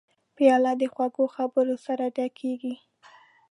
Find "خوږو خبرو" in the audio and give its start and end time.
0.93-1.75